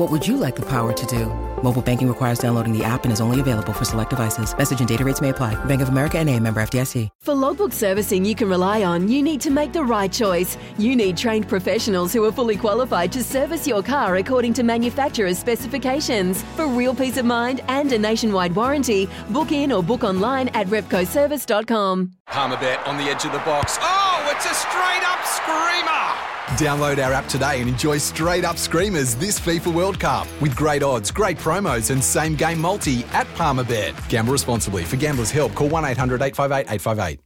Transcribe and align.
What 0.00 0.10
would 0.10 0.26
you 0.26 0.38
like 0.38 0.56
the 0.56 0.62
power 0.62 0.94
to 0.94 1.06
do? 1.06 1.26
Mobile 1.62 1.82
banking 1.82 2.08
requires 2.08 2.38
downloading 2.38 2.72
the 2.72 2.82
app 2.82 3.04
and 3.04 3.12
is 3.12 3.20
only 3.20 3.38
available 3.38 3.74
for 3.74 3.84
select 3.84 4.08
devices. 4.08 4.56
Message 4.56 4.78
and 4.78 4.88
data 4.88 5.04
rates 5.04 5.20
may 5.20 5.28
apply. 5.28 5.62
Bank 5.66 5.82
of 5.82 5.90
America 5.90 6.18
and 6.18 6.26
a 6.30 6.40
member 6.40 6.62
FDIC. 6.62 7.10
For 7.20 7.34
logbook 7.34 7.74
servicing 7.74 8.24
you 8.24 8.34
can 8.34 8.48
rely 8.48 8.82
on, 8.82 9.08
you 9.08 9.22
need 9.22 9.42
to 9.42 9.50
make 9.50 9.74
the 9.74 9.84
right 9.84 10.10
choice. 10.10 10.56
You 10.78 10.96
need 10.96 11.18
trained 11.18 11.50
professionals 11.50 12.14
who 12.14 12.24
are 12.24 12.32
fully 12.32 12.56
qualified 12.56 13.12
to 13.12 13.22
service 13.22 13.66
your 13.66 13.82
car 13.82 14.16
according 14.16 14.54
to 14.54 14.62
manufacturer's 14.62 15.38
specifications. 15.38 16.44
For 16.56 16.66
real 16.66 16.94
peace 16.94 17.18
of 17.18 17.26
mind 17.26 17.60
and 17.68 17.92
a 17.92 17.98
nationwide 17.98 18.56
warranty, 18.56 19.06
book 19.28 19.52
in 19.52 19.70
or 19.70 19.82
book 19.82 20.02
online 20.02 20.48
at 20.54 20.66
repcoservice.com. 20.68 22.12
Palmerbet 22.26 22.88
on 22.88 22.96
the 22.96 23.04
edge 23.04 23.26
of 23.26 23.32
the 23.32 23.44
box. 23.44 23.76
Oh, 23.82 24.32
it's 24.34 24.46
a 24.46 24.54
straight 24.54 25.04
up 25.04 25.22
screamer! 25.26 26.29
Download 26.58 27.02
our 27.02 27.12
app 27.12 27.26
today 27.28 27.60
and 27.60 27.68
enjoy 27.68 27.98
straight 27.98 28.44
up 28.44 28.58
screamers 28.58 29.14
this 29.14 29.38
FIFA 29.38 29.72
World 29.72 30.00
Cup 30.00 30.26
with 30.40 30.56
great 30.56 30.82
odds, 30.82 31.10
great 31.10 31.38
promos, 31.38 31.90
and 31.90 32.02
same 32.02 32.34
game 32.34 32.60
multi 32.60 33.04
at 33.12 33.26
Palmerbet. 33.28 33.94
Gamble 34.08 34.32
responsibly. 34.32 34.84
For 34.84 34.96
gamblers' 34.96 35.30
help, 35.30 35.54
call 35.54 35.68
1 35.68 35.84
800 35.84 36.20
858 36.20 36.74
858. 36.74 37.20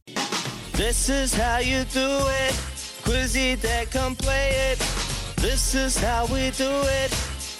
This 0.73 1.09
is 1.09 1.33
how 1.33 1.57
you 1.57 1.83
do 1.85 2.19
it. 2.45 2.53
Quizzy 3.03 3.59
that 3.61 3.89
come 3.89 4.15
play 4.15 4.51
it. 4.71 4.77
This 5.37 5.73
is 5.73 5.97
how 5.97 6.27
we 6.27 6.51
do 6.51 6.69
it. 6.69 7.11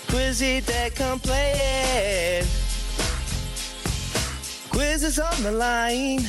Quizzy 0.08 0.63
that 0.66 0.95
come 0.95 1.19
play 1.19 1.53
it. 1.58 2.47
Quizzes 4.69 5.19
on 5.19 5.43
the 5.43 5.52
line, 5.52 6.21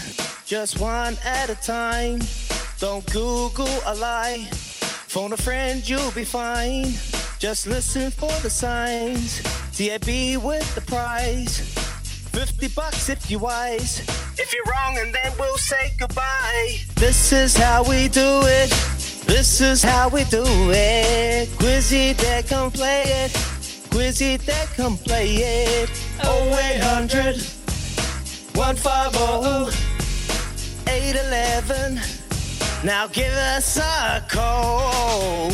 just 0.47 0.81
one 0.81 1.17
at 1.25 1.51
a 1.51 1.57
time. 1.57 2.21
Don't 2.79 3.05
Google 3.13 3.69
a 3.85 3.95
lie. 3.95 4.49
Phone 5.17 5.33
a 5.33 5.37
friend, 5.39 5.89
you'll 5.89 6.11
be 6.11 6.25
fine. 6.25 6.93
Just 7.39 7.67
listen 7.67 8.11
for 8.11 8.31
the 8.43 8.51
signs. 8.51 9.41
TAB 9.73 10.37
with 10.45 10.75
the 10.75 10.83
prize. 10.83 11.59
50 12.35 12.69
bucks 12.77 13.09
if 13.09 13.31
you're 13.31 13.41
wise. 13.41 14.01
If 14.37 14.53
you're 14.53 14.67
wrong, 14.67 14.99
and 14.99 15.15
then 15.15 15.33
we'll 15.39 15.57
say 15.57 15.95
goodbye. 15.99 16.81
This 16.97 17.33
is 17.33 17.57
how 17.57 17.83
we 17.85 18.09
do 18.09 18.43
it. 18.45 18.69
This 19.25 19.63
is 19.63 19.83
how 19.83 20.11
we 20.11 20.25
do 20.25 20.45
it. 20.45 21.49
Quizzy 21.57 22.15
that 22.19 22.47
come 22.47 22.71
play 22.71 23.05
it. 23.07 23.31
Quizzy 23.89 24.37
that 24.45 24.69
come 24.77 24.99
play 24.99 25.37
it. 25.37 25.91
0800 26.25 27.41
150 28.55 29.97
811. 30.87 32.16
Now 32.87 33.09
give 33.09 33.33
us 33.33 33.79
a 33.79 34.25
call. 34.29 35.51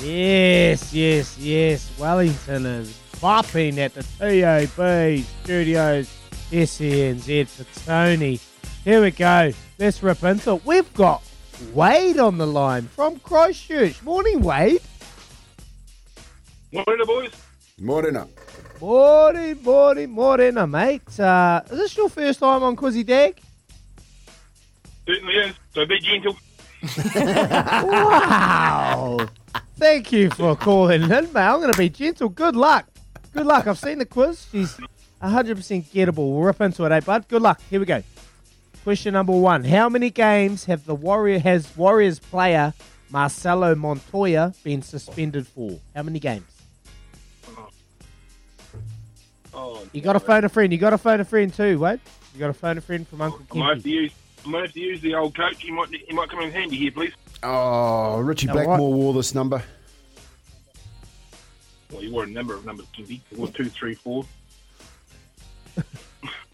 Yes, 0.00 0.92
yes, 0.92 1.38
yes. 1.38 1.88
Wellington 1.96 2.66
is 2.66 2.90
bopping 3.20 3.78
at 3.78 3.94
the 3.94 4.02
TAB 4.02 5.24
studios. 5.44 6.12
SENZ 6.50 7.46
for 7.46 7.84
Tony. 7.86 8.40
Here 8.84 9.00
we 9.00 9.12
go. 9.12 9.52
Let's 9.78 10.02
rip 10.02 10.24
into 10.24 10.54
it. 10.54 10.66
We've 10.66 10.92
got 10.94 11.22
Wade 11.72 12.18
on 12.18 12.36
the 12.36 12.46
line 12.48 12.88
from 12.88 13.20
Christchurch. 13.20 14.02
Morning, 14.02 14.40
Wade. 14.40 14.82
Morning, 16.72 17.06
boys. 17.06 17.30
Morning 17.80 18.16
up. 18.16 18.28
Morning, 18.80 19.62
morning, 19.62 20.10
morning, 20.10 20.70
mate. 20.72 21.20
Uh, 21.20 21.60
is 21.66 21.78
this 21.78 21.96
your 21.96 22.08
first 22.08 22.40
time 22.40 22.64
on 22.64 22.74
Quizzy 22.74 23.06
Dag? 23.06 23.40
Certainly 25.06 25.34
is. 25.34 25.54
So 25.74 25.84
be 25.86 25.98
gentle. 26.00 26.36
wow. 27.84 29.18
Thank 29.76 30.12
you 30.12 30.30
for 30.30 30.56
calling 30.56 31.02
in, 31.02 31.10
mate. 31.10 31.36
I'm 31.36 31.60
going 31.60 31.72
to 31.72 31.78
be 31.78 31.88
gentle. 31.88 32.28
Good 32.28 32.54
luck. 32.56 32.86
Good 33.32 33.46
luck. 33.46 33.66
I've 33.66 33.78
seen 33.78 33.98
the 33.98 34.04
quiz. 34.06 34.46
She's 34.50 34.76
100% 35.22 35.84
gettable. 35.86 36.32
We'll 36.32 36.42
rip 36.42 36.60
into 36.60 36.84
it, 36.84 36.92
eh, 36.92 37.00
bud? 37.00 37.26
Good 37.28 37.42
luck. 37.42 37.60
Here 37.70 37.80
we 37.80 37.86
go. 37.86 38.02
Question 38.84 39.14
number 39.14 39.32
one. 39.32 39.64
How 39.64 39.88
many 39.88 40.10
games 40.10 40.64
have 40.66 40.84
the 40.86 40.94
Warrior 40.94 41.38
has 41.38 41.76
Warriors 41.76 42.18
player 42.18 42.74
Marcelo 43.10 43.74
Montoya 43.74 44.54
been 44.64 44.82
suspended 44.82 45.46
for? 45.46 45.78
How 45.94 46.02
many 46.02 46.18
games? 46.18 46.44
Oh, 49.54 49.82
You 49.92 50.00
got 50.00 50.14
to 50.14 50.20
phone 50.20 50.44
a 50.44 50.48
friend. 50.48 50.72
You 50.72 50.78
got 50.78 50.90
to 50.90 50.98
phone 50.98 51.20
a 51.20 51.24
friend 51.24 51.52
too, 51.52 51.78
Wade. 51.78 52.00
You 52.34 52.40
got 52.40 52.46
to 52.48 52.54
phone 52.54 52.78
a 52.78 52.80
friend 52.80 53.06
from 53.06 53.20
Uncle 53.20 53.62
I 53.62 53.74
might 54.50 54.62
have 54.62 54.72
to 54.72 54.80
use. 54.80 54.90
Have 54.92 55.00
to 55.02 55.08
use 55.08 55.12
the 55.12 55.14
old 55.14 55.34
coach. 55.34 55.62
He 55.62 55.70
might. 55.70 55.88
He 55.90 56.12
might 56.14 56.28
come 56.30 56.40
in 56.40 56.50
handy 56.50 56.76
here, 56.76 56.90
please. 56.92 57.12
Oh, 57.42 58.20
Richie 58.20 58.46
Now 58.46 58.52
Blackmore 58.54 58.90
what? 58.90 58.96
wore 58.98 59.14
this 59.14 59.34
number. 59.34 59.62
Well, 61.90 62.02
you 62.02 62.12
wore 62.12 62.24
a 62.24 62.26
number 62.26 62.54
of 62.54 62.64
numbers, 62.64 62.86
Kempy. 62.96 63.20
You 63.30 63.38
wore 63.38 63.48
two, 63.48 63.64
three, 63.68 63.94
four. 63.94 64.24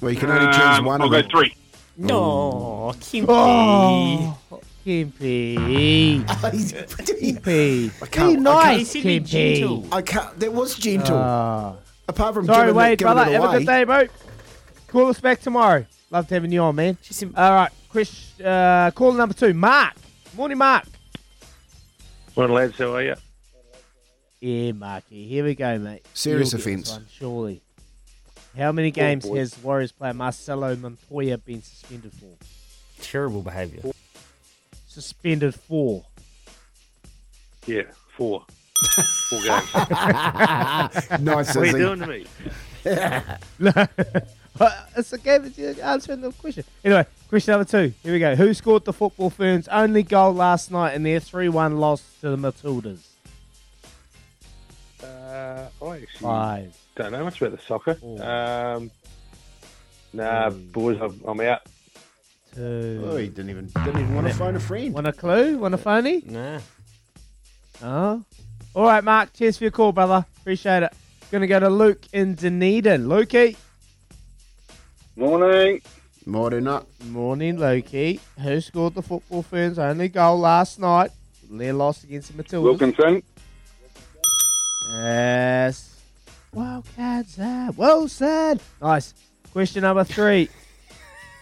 Well, 0.01 0.13
you 0.13 0.19
can 0.19 0.31
only 0.31 0.47
choose 0.53 0.79
Um, 0.79 0.85
one 0.85 1.03
I'll 1.03 1.09
go 1.09 1.21
them. 1.23 1.31
three. 1.31 1.55
No, 1.97 2.93
Kempy. 3.01 3.25
Oh, 3.29 4.39
Kempy. 4.87 6.25
Kempy. 6.25 8.03
I 8.03 8.07
can't- 8.07 8.33
Be 8.35 8.37
I 8.37 8.41
nice, 8.41 8.65
can't- 8.65 8.79
He 8.79 8.85
said 8.85 9.03
be 9.03 9.21
Kempy. 9.21 9.27
gentle. 9.57 9.87
I 9.91 10.03
can't. 10.03 10.39
That 10.41 10.53
was 10.53 10.77
gentle. 10.77 11.17
Ah. 11.19 11.75
Apart 12.07 12.35
from 12.35 12.47
Sorry, 12.47 12.61
giving, 12.69 12.75
Wade, 12.77 12.93
it, 12.93 12.99
giving 13.01 13.13
brother. 13.15 13.31
it 13.33 13.41
Have 13.41 13.51
a 13.55 13.59
good 13.59 13.67
day, 13.67 13.85
bro. 13.85 14.07
Call 14.87 15.07
us 15.09 15.21
back 15.21 15.41
tomorrow. 15.41 15.85
Loved 16.13 16.31
having 16.31 16.53
you 16.53 16.61
on, 16.63 16.77
man. 16.77 16.97
All 17.37 17.53
right, 17.53 17.73
Chris. 17.89 18.39
Uh, 18.41 18.91
call 18.95 19.13
number 19.13 19.35
two, 19.35 19.55
Mark. 19.55 19.95
Morning, 20.37 20.59
Mark. 20.59 20.85
Well, 22.35 22.49
lads, 22.49 22.77
how 22.79 22.95
are 22.95 23.03
you? 23.03 23.15
Yeah, 24.41 24.73
Marky. 24.73 25.27
Here 25.27 25.45
we 25.45 25.55
go, 25.55 25.79
mate. 25.79 26.07
Serious 26.15 26.53
You'll 26.53 26.61
offence. 26.61 26.93
one, 26.93 27.07
surely. 27.11 27.61
How 28.57 28.73
many 28.73 28.91
games 28.91 29.27
boy. 29.27 29.39
has 29.39 29.59
Warriors 29.63 29.93
player 29.93 30.15
Marcelo 30.15 30.75
Montoya 30.77 31.39
been 31.39 31.63
suspended 31.63 32.13
for? 32.13 32.37
Terrible 33.03 33.43
behaviour. 33.43 33.93
Suspended 34.87 35.55
for. 35.55 36.05
Yeah, 37.67 37.83
four. 38.17 38.45
Four 39.29 39.41
games. 39.43 39.75
nice, 41.21 41.57
what 41.57 41.57
are 41.57 41.67
you 41.67 41.79
doing 41.79 41.99
to 42.01 42.07
me? 42.07 42.27
it's 44.97 45.13
a 45.13 45.19
game. 45.19 45.45
It's 45.57 45.79
answering 45.79 46.21
the 46.21 46.33
question. 46.33 46.65
Anyway, 46.85 47.07
question 47.29 47.53
number 47.53 47.65
two. 47.65 47.93
Here 48.03 48.13
we 48.13 48.19
go. 48.19 48.35
Who 48.35 48.53
scored 48.55 48.85
the 48.85 48.93
football 48.93 49.31
Ferns' 49.31 49.69
only 49.69 50.03
goal 50.03 50.33
last 50.33 50.71
night 50.71 50.95
in 50.95 51.03
their 51.03 51.21
3 51.21 51.49
1 51.49 51.79
loss 51.79 52.03
to 52.21 52.31
the 52.31 52.37
Matildas? 52.37 53.01
Uh, 55.03 55.69
I 55.83 55.97
actually 55.97 56.07
Five. 56.21 56.77
don't 56.97 57.13
know 57.13 57.25
much 57.25 57.41
about 57.41 57.57
the 57.57 57.65
soccer. 57.65 57.95
Four. 57.95 58.23
Um, 58.23 58.91
nah, 60.13 60.51
Three. 60.51 60.61
boys, 60.61 60.99
I'm, 61.01 61.21
I'm 61.27 61.41
out. 61.41 61.63
Two. 62.55 63.03
Oh, 63.07 63.17
he 63.17 63.29
didn't 63.29 63.51
even 63.51 63.67
didn't 63.85 64.01
even 64.01 64.15
want 64.15 64.27
to 64.27 64.35
phone 64.35 64.57
a 64.57 64.61
friend. 64.61 64.93
Want 64.95 65.07
a 65.07 65.13
clue? 65.13 65.59
Want 65.59 65.75
a 65.75 65.79
phony? 65.79 66.23
Nah. 66.27 66.61
Oh. 67.83 68.25
All 68.75 68.85
right, 68.85 69.05
Mark. 69.05 69.33
Cheers 69.35 69.59
for 69.59 69.65
your 69.65 69.71
call, 69.71 69.93
brother. 69.93 70.25
Appreciate 70.41 70.83
it. 70.83 70.93
Going 71.31 71.43
to 71.43 71.47
go 71.47 71.61
to 71.61 71.69
Luke 71.69 72.01
in 72.13 72.35
Dunedin. 72.35 73.05
Lukey. 73.07 73.57
Morning. 75.19 75.83
Morning 76.27 76.69
up. 76.69 76.87
Morning, 77.07 77.57
Lukey. 77.57 78.21
Who 78.41 78.61
scored 78.61 78.95
the 78.95 79.03
football 79.03 79.43
Ferns' 79.43 79.77
only 79.77 80.09
goal 80.09 80.39
last 80.39 80.79
night? 80.79 81.11
Their 81.51 81.73
loss 81.73 82.05
against 82.05 82.37
the 82.37 82.41
Matildas. 82.41 82.63
Wilkinson. 82.63 83.25
Yes. 84.93 86.01
Wildcats. 86.53 87.37
Ah, 87.41 87.71
well 87.77 88.07
said. 88.07 88.61
Nice. 88.81 89.13
Question 89.51 89.83
number 89.83 90.05
three. 90.05 90.49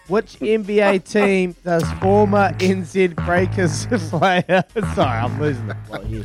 Which 0.09 0.39
NBA 0.39 1.05
team 1.13 1.55
does 1.63 1.85
former 2.01 2.53
NZ 2.55 3.15
Breakers 3.27 3.85
player? 4.09 4.65
Sorry, 4.95 5.19
I'm 5.19 5.39
losing 5.39 5.67
the 5.67 5.77
plot 5.87 6.05
here. 6.07 6.25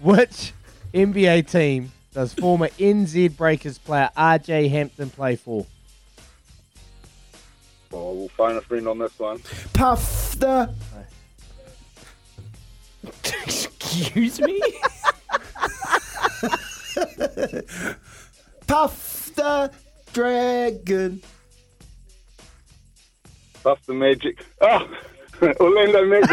Which 0.00 0.54
NBA 0.94 1.50
team 1.50 1.92
does 2.14 2.32
former 2.32 2.68
NZ 2.68 3.36
Breakers 3.36 3.76
player 3.76 4.08
RJ 4.16 4.70
Hampton 4.70 5.10
play 5.10 5.36
for? 5.36 5.66
Oh, 7.92 8.12
we'll 8.12 8.28
phone 8.28 8.56
a 8.56 8.60
friend 8.60 8.88
on 8.88 8.98
this 8.98 9.18
one. 9.18 9.40
Puff 9.72 10.32
the. 10.38 10.72
Excuse 13.24 14.40
me? 14.40 14.60
Puff 18.66 19.30
the 19.36 19.70
dragon. 20.12 21.22
Buff 23.62 23.84
the 23.86 23.94
Magic. 23.94 24.44
Oh, 24.60 24.88
Orlando 25.60 26.04
Magic. 26.06 26.30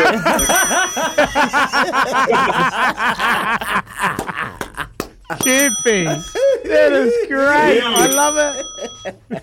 Chippy, 5.41 6.03
that 6.03 6.91
is 6.93 7.27
great. 7.27 7.81
I 7.81 8.05
love 8.07 8.35
it. 8.37 9.41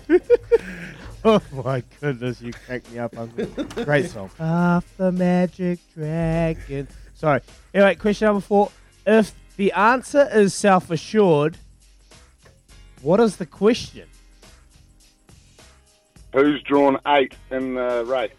oh 1.25 1.41
my 1.63 1.83
goodness, 1.99 2.41
you 2.41 2.51
cracked 2.51 2.91
me 2.91 2.97
up, 2.97 3.13
Great 3.85 4.09
song. 4.09 4.31
Half 4.39 4.97
the 4.97 5.11
magic 5.11 5.79
dragon. 5.93 6.87
Sorry. 7.13 7.41
Anyway, 7.73 7.95
question 7.95 8.25
number 8.25 8.41
four. 8.41 8.71
If 9.05 9.35
the 9.55 9.71
answer 9.73 10.27
is 10.33 10.55
self 10.55 10.89
assured, 10.89 11.57
what 13.03 13.19
is 13.19 13.35
the 13.35 13.45
question? 13.45 14.07
Who's 16.33 16.63
drawn 16.63 16.97
eight 17.05 17.35
in 17.51 17.75
the 17.75 18.03
race? 18.05 18.31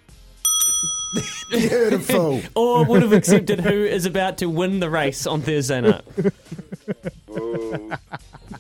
Beautiful. 1.51 2.41
or 2.57 2.85
would 2.85 3.03
have 3.03 3.13
accepted 3.13 3.61
who 3.61 3.85
is 3.85 4.07
about 4.07 4.39
to 4.39 4.47
win 4.47 4.81
the 4.81 4.91
race 4.91 5.27
on 5.27 5.43
Thursday 5.43 5.83
night. 5.83 6.05
Oh, 7.31 7.93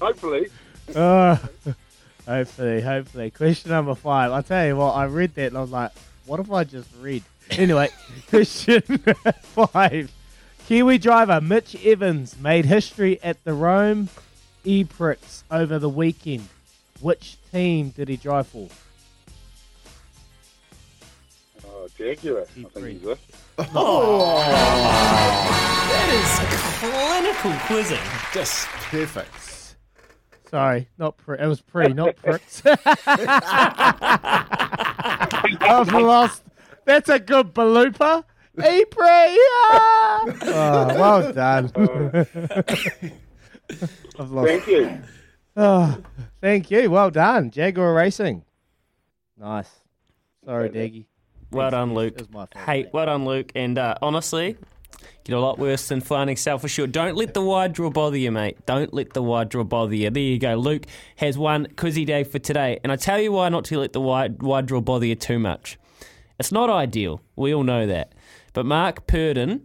hopefully. 0.01 0.49
Uh, 0.95 1.39
hopefully, 2.43 2.81
hopefully. 2.81 3.31
Question 3.31 3.71
number 3.71 3.95
five. 3.95 4.33
I 4.33 4.43
tell 4.43 4.67
you 4.67 4.77
what, 4.77 4.93
I 4.93 5.05
read 5.05 5.35
that 5.37 5.49
and 5.49 5.57
I 5.57 5.61
was 5.61 5.71
like, 5.71 5.93
what 6.27 6.41
if 6.41 6.51
I 6.51 6.65
just 6.65 6.89
read? 7.01 7.23
Anyway, 7.51 7.89
question 8.31 8.83
five. 9.43 10.11
Kiwi 10.67 10.99
driver 10.99 11.41
Mitch 11.41 11.77
Evans 11.85 12.37
made 12.41 12.65
history 12.65 13.23
at 13.23 13.43
the 13.45 13.53
Rome 13.53 14.09
E-Prix 14.65 15.19
over 15.51 15.79
the 15.79 15.89
weekend. 15.89 16.49
Which 17.01 17.37
team 17.53 17.91
did 17.91 18.09
he 18.09 18.17
drive 18.17 18.49
for? 18.49 18.69
Oh, 21.67 21.89
Jaguar. 21.97 22.43
I 22.43 22.45
think 22.45 22.77
he's 22.77 23.03
with. 23.03 23.21
Oh. 23.75 24.39
That 25.93 26.09
is 26.19 26.33
clinical 26.81 27.53
quizzing. 27.67 27.99
Just 28.33 28.67
perfect. 28.91 29.62
Sorry, 30.53 30.87
not 30.99 31.17
pre. 31.17 31.39
It 31.39 31.47
was 31.47 31.63
pre, 31.63 31.95
not 31.95 32.15
pricks. 32.17 32.61
I've 32.67 32.79
lost. 35.93 36.43
That's 36.85 37.09
a 37.09 37.19
good 37.19 37.55
balooper. 37.55 38.25
E-Pre! 38.59 39.05
Oh, 40.45 40.87
well 40.95 41.33
done. 41.33 41.73
I've 44.19 44.31
lost. 44.31 44.49
Thank 44.49 44.67
you. 44.67 44.99
Oh, 45.57 45.97
thank 46.43 46.71
you. 46.71 46.91
Well 46.91 47.11
done, 47.11 47.51
Jaguar 47.51 47.95
Racing. 47.95 48.45
Nice. 49.39 49.71
Sorry, 50.45 50.69
Daggy. 50.69 51.07
Well 51.51 51.71
done, 51.71 51.95
Luke. 51.95 52.13
It 52.13 52.21
was 52.21 52.31
my 52.31 52.47
fault. 52.47 52.67
Hey, 52.67 52.91
well 52.93 53.07
done, 53.07 53.25
Luke. 53.25 53.53
And 53.55 53.79
uh, 53.79 53.95
honestly, 54.03 54.59
get 55.25 55.35
a 55.35 55.41
lot 55.41 55.59
worse 55.59 55.89
than 55.89 56.01
finding 56.01 56.37
self 56.37 56.65
assured. 56.65 56.93
Don't 56.93 57.17
let 57.17 57.35
the 57.35 57.43
wide 57.43 57.73
draw 57.73 57.91
bother 57.91 58.17
you, 58.17 58.31
mate. 58.31 58.65
Don't 58.67 58.93
let 58.93 59.13
the 59.13 59.23
wide 59.23 59.49
draw 59.49 59.65
bother 59.65 59.95
you. 59.95 60.11
There 60.11 60.23
you 60.23 60.39
go. 60.39 60.55
Luke 60.55 60.87
has 61.17 61.39
one 61.39 61.67
quizzy 61.77 62.05
day 62.07 62.25
for 62.25 62.39
today. 62.39 62.81
And 62.83 62.93
I 62.93 62.97
tell 62.97 63.21
you 63.21 63.33
why 63.33 63.49
not 63.49 63.65
to 63.67 63.79
let 63.79 63.93
the 63.93 64.01
wide, 64.01 64.43
wide 64.43 64.67
draw 64.67 64.81
bother 64.81 65.07
you 65.07 65.15
too 65.15 65.39
much. 65.39 65.79
It's 66.39 66.53
not 66.53 66.71
ideal. 66.71 67.21
We 67.37 67.55
all 67.55 67.63
know 67.63 67.87
that. 67.87 68.15
But 68.53 68.67
Mark 68.67 69.07
Purdon, 69.07 69.63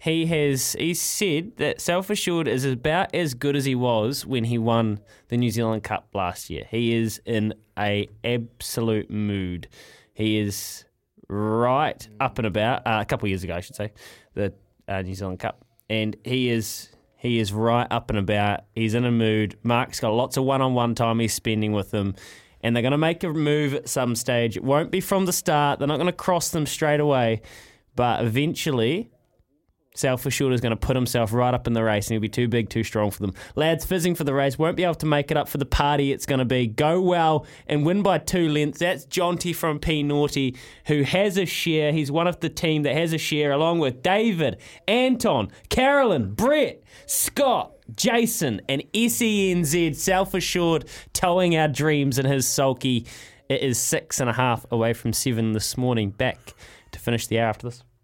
he 0.00 0.26
has 0.26 0.72
he 0.78 0.94
said 0.94 1.56
that 1.58 1.80
self 1.80 2.08
assured 2.08 2.48
is 2.48 2.64
about 2.64 3.14
as 3.14 3.34
good 3.34 3.54
as 3.54 3.66
he 3.66 3.74
was 3.74 4.24
when 4.24 4.44
he 4.44 4.56
won 4.56 5.00
the 5.28 5.36
New 5.36 5.50
Zealand 5.50 5.82
Cup 5.82 6.08
last 6.14 6.48
year. 6.48 6.64
He 6.70 6.94
is 6.94 7.20
in 7.26 7.54
a 7.78 8.08
absolute 8.24 9.10
mood. 9.10 9.68
He 10.14 10.38
is 10.38 10.84
right 11.30 12.08
up 12.18 12.38
and 12.38 12.46
about. 12.46 12.86
Uh, 12.86 12.98
a 13.00 13.04
couple 13.04 13.26
of 13.26 13.30
years 13.30 13.44
ago, 13.44 13.54
I 13.54 13.60
should 13.60 13.76
say, 13.76 13.92
the 14.34 14.52
uh, 14.88 15.02
New 15.02 15.14
Zealand 15.14 15.38
Cup, 15.38 15.64
and 15.88 16.16
he 16.24 16.50
is 16.50 16.90
he 17.20 17.38
is 17.38 17.52
right 17.52 17.86
up 17.90 18.08
and 18.08 18.18
about. 18.18 18.60
He's 18.74 18.94
in 18.94 19.04
a 19.04 19.10
mood. 19.10 19.58
Mark's 19.62 20.00
got 20.00 20.10
lots 20.10 20.38
of 20.38 20.44
one 20.44 20.62
on 20.62 20.72
one 20.72 20.94
time 20.94 21.18
he's 21.18 21.34
spending 21.34 21.72
with 21.72 21.90
them. 21.90 22.14
And 22.62 22.74
they're 22.74 22.82
going 22.82 22.92
to 22.92 22.98
make 22.98 23.22
a 23.22 23.28
move 23.28 23.74
at 23.74 23.90
some 23.90 24.14
stage. 24.14 24.56
It 24.56 24.64
won't 24.64 24.90
be 24.90 25.02
from 25.02 25.26
the 25.26 25.32
start. 25.32 25.78
They're 25.78 25.88
not 25.88 25.96
going 25.96 26.06
to 26.06 26.12
cross 26.12 26.48
them 26.48 26.64
straight 26.64 27.00
away. 27.00 27.42
But 27.94 28.24
eventually, 28.24 29.10
Self 29.94 30.24
Assured 30.24 30.52
is 30.52 30.60
going 30.60 30.70
to 30.70 30.76
put 30.76 30.94
himself 30.94 31.32
right 31.32 31.52
up 31.52 31.66
in 31.66 31.72
the 31.72 31.82
race 31.82 32.06
and 32.06 32.14
he'll 32.14 32.20
be 32.20 32.28
too 32.28 32.46
big, 32.46 32.70
too 32.70 32.84
strong 32.84 33.10
for 33.10 33.20
them. 33.20 33.34
Lads 33.56 33.84
fizzing 33.84 34.14
for 34.14 34.22
the 34.22 34.32
race 34.32 34.56
won't 34.56 34.76
be 34.76 34.84
able 34.84 34.94
to 34.94 35.06
make 35.06 35.32
it 35.32 35.36
up 35.36 35.48
for 35.48 35.58
the 35.58 35.66
party 35.66 36.12
it's 36.12 36.26
going 36.26 36.38
to 36.38 36.44
be. 36.44 36.68
Go 36.68 37.00
well 37.00 37.44
and 37.66 37.84
win 37.84 38.02
by 38.02 38.18
two 38.18 38.48
lengths. 38.48 38.78
That's 38.78 39.04
Jonty 39.06 39.54
from 39.54 39.80
P 39.80 40.04
Naughty 40.04 40.56
who 40.86 41.02
has 41.02 41.36
a 41.36 41.44
share. 41.44 41.92
He's 41.92 42.10
one 42.10 42.28
of 42.28 42.38
the 42.38 42.48
team 42.48 42.84
that 42.84 42.94
has 42.94 43.12
a 43.12 43.18
share 43.18 43.50
along 43.50 43.80
with 43.80 44.00
David, 44.00 44.58
Anton, 44.86 45.50
Carolyn, 45.70 46.34
Brett, 46.34 46.84
Scott, 47.06 47.72
Jason, 47.96 48.60
and 48.68 48.84
SENZ 48.94 49.96
Self 49.96 50.34
Assured 50.34 50.88
towing 51.12 51.56
our 51.56 51.68
dreams 51.68 52.16
in 52.16 52.26
his 52.26 52.46
sulky. 52.46 53.06
It 53.48 53.62
is 53.62 53.76
six 53.76 54.20
and 54.20 54.30
a 54.30 54.34
half 54.34 54.64
away 54.70 54.92
from 54.92 55.12
seven 55.12 55.52
this 55.52 55.76
morning. 55.76 56.10
Back 56.10 56.54
to 56.92 57.00
finish 57.00 57.26
the 57.26 57.40
hour 57.40 57.48
after 57.48 57.68
this. 57.68 57.82